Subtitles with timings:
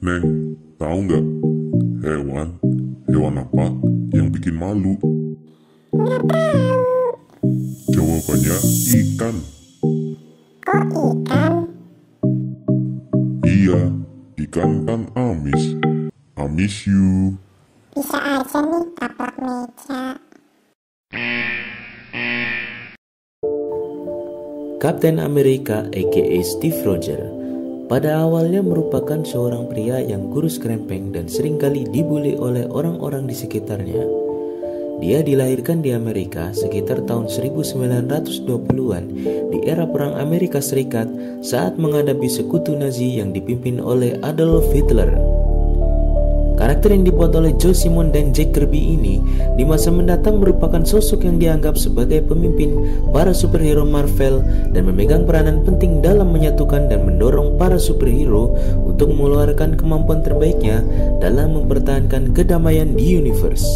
[0.00, 1.24] Neng, tahu nggak
[2.00, 2.56] hewan
[3.04, 3.68] hewan apa
[4.16, 4.96] yang bikin malu?
[5.92, 6.64] Nggak tahu.
[7.92, 8.56] Jawabannya
[8.96, 9.36] ikan.
[10.64, 11.54] Kok ikan?
[13.44, 13.92] Iya,
[14.48, 15.76] ikan kan amis.
[16.40, 17.36] Amis you.
[17.92, 20.16] Bisa aja nih taplak meja.
[24.80, 27.39] Kapten Amerika aka Steve Roger
[27.90, 33.34] pada awalnya merupakan seorang pria yang kurus krempeng dan sering kali dibully oleh orang-orang di
[33.34, 34.06] sekitarnya.
[35.02, 39.04] Dia dilahirkan di Amerika sekitar tahun 1920-an
[39.50, 41.10] di era Perang Amerika Serikat
[41.42, 45.39] saat menghadapi sekutu Nazi yang dipimpin oleh Adolf Hitler.
[46.70, 49.18] Karakter yang dibuat oleh Joe Simon dan Jack Kirby ini
[49.58, 52.70] di masa mendatang merupakan sosok yang dianggap sebagai pemimpin
[53.10, 54.38] para superhero Marvel
[54.70, 58.54] dan memegang peranan penting dalam menyatukan dan mendorong para superhero
[58.86, 60.86] untuk mengeluarkan kemampuan terbaiknya
[61.18, 63.66] dalam mempertahankan kedamaian di universe.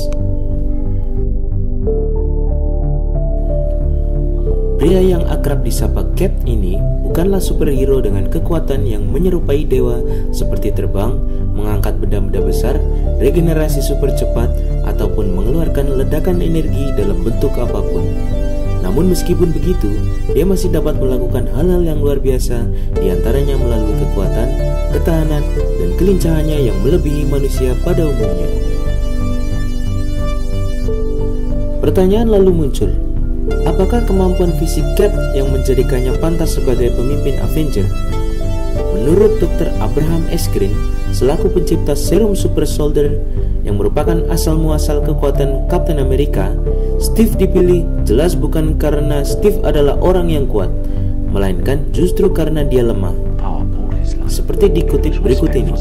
[4.78, 6.78] Pria yang akrab disapa Cap ini
[7.09, 9.98] bukanlah superhero dengan kekuatan yang menyerupai dewa
[10.31, 11.19] seperti terbang,
[11.55, 12.74] mengangkat benda-benda besar,
[13.22, 14.50] regenerasi super cepat,
[14.84, 18.05] ataupun mengeluarkan ledakan energi dalam bentuk apa pun.
[18.83, 19.88] Namun meskipun begitu,
[20.36, 24.48] dia masih dapat melakukan hal-hal yang luar biasa di antaranya melalui kekuatan,
[24.92, 28.50] ketahanan, dan kelincahannya yang melebihi manusia pada umumnya.
[31.80, 32.91] Pertanyaan lalu muncul,
[33.69, 37.84] Apakah kemampuan fisik Cap yang menjadikannya pantas sebagai pemimpin Avenger?
[39.05, 39.69] Menurut Dr.
[39.84, 40.48] Abraham S.
[41.12, 43.20] Selaku pencipta serum Super Soldier
[43.60, 46.56] yang merupakan asal muasal kekuatan Captain America,
[46.97, 50.72] Steve dipilih jelas bukan karena Steve adalah orang yang kuat,
[51.28, 53.12] melainkan justru karena dia lemah.
[54.25, 55.77] Seperti dikutip berikut ini.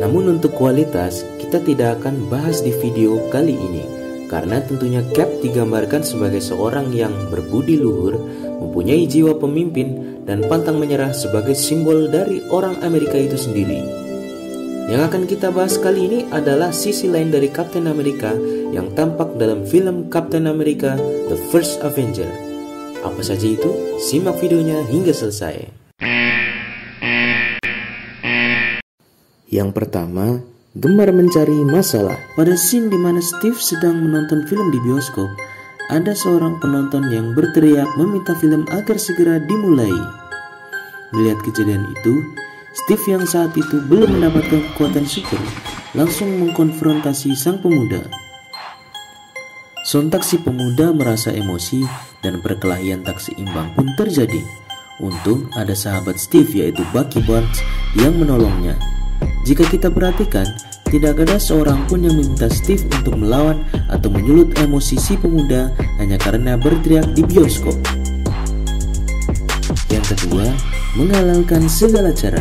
[0.00, 3.86] Namun untuk kualitas, kita tidak akan bahas di video kali ini
[4.26, 8.18] karena tentunya Cap digambarkan sebagai seorang yang berbudi luhur,
[8.58, 13.78] mempunyai jiwa pemimpin, dan pantang menyerah sebagai simbol dari orang Amerika itu sendiri.
[14.90, 18.34] Yang akan kita bahas kali ini adalah sisi lain dari Captain America
[18.74, 20.98] yang tampak dalam film Captain America
[21.30, 22.26] The First Avenger.
[23.06, 23.70] Apa saja itu?
[24.02, 25.70] Simak videonya hingga selesai.
[29.46, 30.42] Yang pertama,
[30.76, 32.20] gemar mencari masalah.
[32.36, 35.28] Pada scene di mana Steve sedang menonton film di bioskop,
[35.88, 39.92] ada seorang penonton yang berteriak meminta film agar segera dimulai.
[41.16, 42.14] Melihat kejadian itu,
[42.76, 45.40] Steve yang saat itu belum mendapatkan kekuatan super
[45.96, 48.04] langsung mengkonfrontasi sang pemuda.
[49.86, 51.86] Sontak si pemuda merasa emosi
[52.20, 54.42] dan perkelahian tak seimbang pun terjadi.
[55.00, 57.62] Untung ada sahabat Steve yaitu Bucky Barnes
[57.96, 58.76] yang menolongnya.
[59.46, 60.46] Jika kita perhatikan,
[60.86, 66.14] tidak ada seorang pun yang meminta Steve untuk melawan atau menyulut emosi si pemuda hanya
[66.14, 67.74] karena berteriak di bioskop.
[69.90, 70.46] Yang kedua,
[70.94, 72.38] menghalalkan segala cara.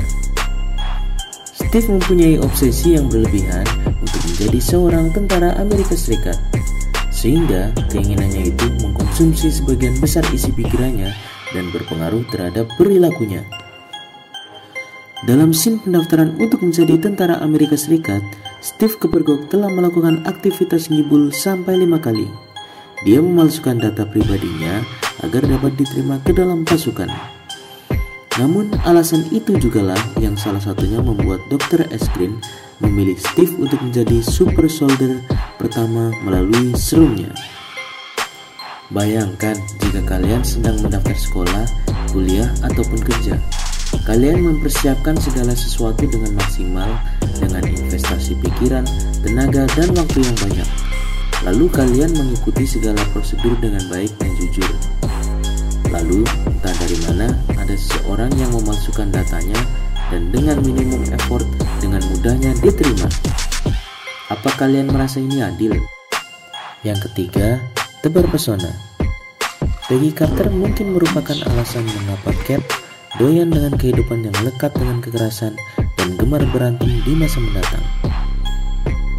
[1.57, 3.65] Steve mempunyai obsesi yang berlebihan
[3.97, 6.37] untuk menjadi seorang tentara Amerika Serikat,
[7.09, 11.09] sehingga keinginannya itu mengkonsumsi sebagian besar isi pikirannya
[11.51, 13.41] dan berpengaruh terhadap perilakunya.
[15.25, 18.21] Dalam scene pendaftaran untuk menjadi tentara Amerika Serikat,
[18.61, 22.29] Steve Kepergok telah melakukan aktivitas ngibul sampai lima kali.
[23.01, 24.85] Dia memalsukan data pribadinya
[25.25, 27.09] agar dapat diterima ke dalam pasukan.
[28.37, 31.89] Namun alasan itu jugalah yang salah satunya membuat Dr.
[31.89, 32.37] Eskrin
[32.77, 35.25] memilih Steve untuk menjadi super soldier
[35.57, 37.33] pertama melalui serumnya.
[38.93, 41.65] Bayangkan jika kalian sedang mendaftar sekolah,
[42.13, 43.41] kuliah, ataupun kerja.
[44.03, 46.99] Kalian mempersiapkan segala sesuatu dengan maksimal
[47.39, 48.83] dengan investasi pikiran,
[49.23, 50.69] tenaga, dan waktu yang banyak.
[51.47, 54.67] Lalu kalian mengikuti segala prosedur dengan baik dan jujur.
[55.93, 59.55] Lalu, entah dari mana ada seseorang yang memalsukan datanya
[60.11, 61.45] dan dengan minimum effort
[61.79, 63.07] dengan mudahnya diterima.
[64.33, 65.77] Apa kalian merasa ini adil?
[66.81, 67.61] Yang ketiga,
[68.01, 68.73] tebar pesona.
[69.85, 72.84] Peggy Carter mungkin merupakan alasan mengapa Cap
[73.15, 75.55] doyan dengan kehidupan yang lekat dengan kekerasan
[75.95, 77.85] dan gemar berantem di masa mendatang.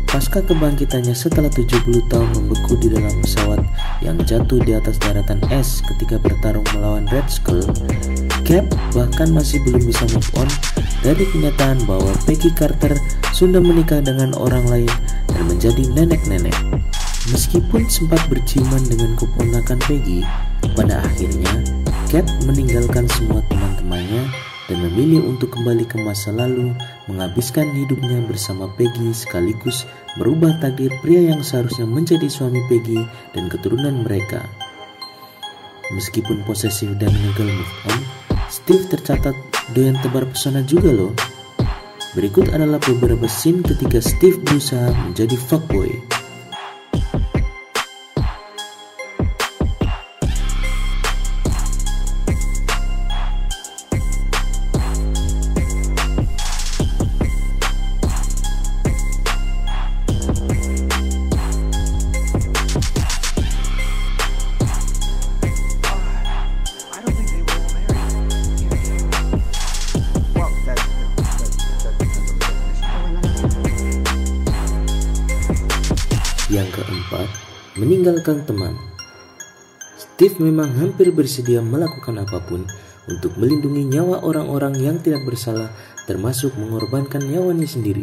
[0.07, 3.61] Pasca kebangkitannya setelah 70 tahun membeku di dalam pesawat
[4.01, 7.61] yang jatuh di atas daratan es ketika bertarung melawan Red Skull,
[8.47, 8.65] Cap
[8.97, 10.49] bahkan masih belum bisa move on
[11.05, 12.97] dari kenyataan bahwa Peggy Carter
[13.37, 14.93] sudah menikah dengan orang lain
[15.29, 16.57] dan menjadi nenek-nenek.
[17.35, 20.23] Meskipun sempat berciuman dengan keponakan Peggy,
[20.79, 21.61] pada akhirnya
[22.07, 23.76] Cat meninggalkan semua teman-temannya
[24.67, 26.75] dan memilih untuk kembali ke masa lalu,
[27.07, 29.87] menghabiskan hidupnya bersama Peggy sekaligus
[30.19, 32.99] merubah takdir pria yang seharusnya menjadi suami Peggy
[33.35, 34.43] dan keturunan mereka.
[35.95, 38.01] Meskipun posesif dan gagal move on,
[38.51, 39.35] Steve tercatat
[39.71, 41.15] doyan tebar pesona juga loh.
[42.19, 46.16] Berikut adalah beberapa scene ketika Steve berusaha menjadi fuckboy.
[76.57, 77.29] Yang keempat,
[77.77, 78.73] meninggalkan teman.
[80.01, 82.65] Steve memang hampir bersedia melakukan apa pun
[83.13, 85.69] untuk melindungi nyawa orang-orang yang tidak bersalah,
[86.09, 88.01] termasuk mengorbankan nyawanya sendiri.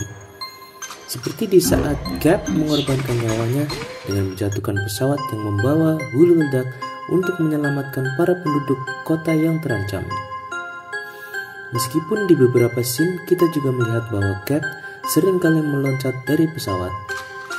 [1.09, 3.65] Seperti di saat Cap mengorbankan nyawanya
[4.05, 6.69] dengan menjatuhkan pesawat yang membawa hulu ledak
[7.09, 10.05] untuk menyelamatkan para penduduk kota yang terancam.
[11.73, 14.61] Meskipun di beberapa scene kita juga melihat bahwa Cap
[15.09, 17.12] sering kali meloncat dari pesawat.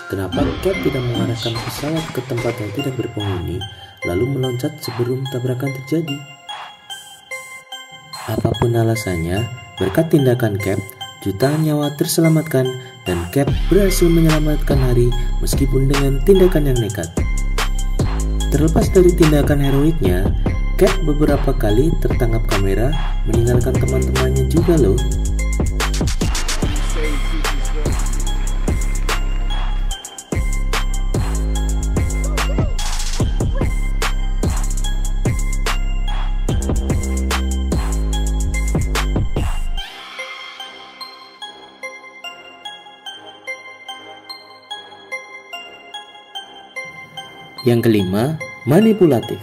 [0.05, 3.57] Kenapa Cap tidak mengarahkan pesawat ke tempat yang tidak berpenghuni,
[4.05, 6.17] lalu meloncat sebelum tabrakan terjadi?
[8.29, 9.49] Apa pun alasannya,
[9.81, 10.77] berkat tindakan Cap,
[11.25, 12.69] jutaan nyawa terselamatkan
[13.09, 15.09] dan Cap berhasil menyelamatkan hari
[15.41, 17.09] meskipun dengan tindakan yang nekat.
[18.53, 20.29] Terlepas dari tindakan heroiknya,
[20.77, 22.93] Cap beberapa kali tertangkap kamera
[23.25, 25.01] meninggalkan teman-temannya juga loh.
[47.65, 48.37] Yang kelima,
[48.69, 49.41] manipulatif.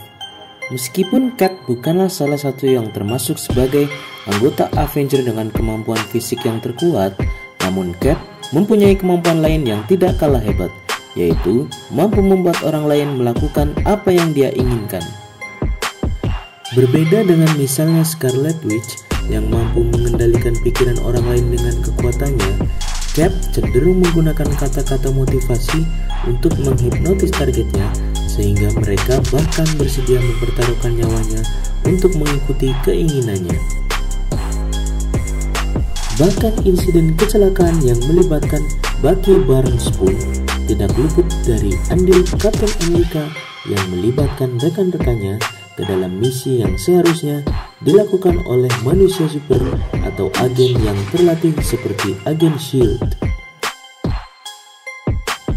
[0.69, 3.89] Meskipun Cat bukanlah salah satu yang termasuk sebagai
[4.29, 7.17] anggota Avenger dengan kemampuan fisik yang terkuat,
[7.65, 8.21] namun Cat
[8.53, 10.69] mempunyai kemampuan lain yang tidak kalah hebat,
[11.17, 15.01] yaitu mampu membuat orang lain melakukan apa yang dia inginkan.
[16.77, 22.69] Berbeda dengan misalnya Scarlet Witch yang mampu mengendalikan pikiran orang lain dengan kekuatannya,
[23.11, 25.83] Cap cenderung menggunakan kata-kata motivasi
[26.31, 27.91] untuk menghipnotis targetnya
[28.31, 31.41] sehingga mereka bahkan bersedia mempertaruhkan nyawanya
[31.83, 33.59] untuk mengikuti keinginannya.
[36.15, 38.63] Bahkan insiden kecelakaan yang melibatkan
[39.03, 40.13] Bucky Barnes pun
[40.69, 43.25] tidak luput dari andil Captain America
[43.67, 45.41] yang melibatkan rekan-rekannya
[45.75, 47.41] ke dalam misi yang seharusnya
[47.81, 49.59] dilakukan oleh manusia super
[50.05, 53.01] atau agen yang terlatih seperti agen SHIELD.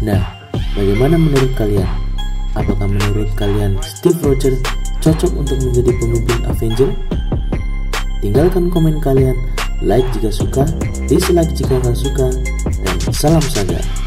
[0.01, 2.04] Nah, bagaimana menurut kalian?
[2.55, 4.63] Apakah menurut kalian Steve Rogers
[5.03, 6.91] cocok untuk menjadi pemimpin Avenger?
[8.23, 9.35] Tinggalkan komen kalian,
[9.83, 10.63] like jika suka,
[11.05, 12.31] dislike jika nggak suka,
[12.81, 14.04] dan salam saga.